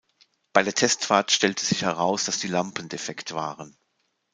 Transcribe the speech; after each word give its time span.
Bei 0.51 0.63
der 0.63 0.73
Testfahrt 0.73 1.29
stellte 1.29 1.63
sich 1.63 1.83
heraus, 1.83 2.25
dass 2.25 2.39
die 2.39 2.47
Lampen 2.47 2.89
defekt 2.89 3.35
waren. 3.35 3.77